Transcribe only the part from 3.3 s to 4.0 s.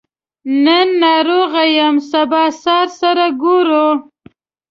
ګورو